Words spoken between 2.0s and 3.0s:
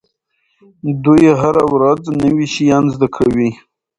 نوي شیان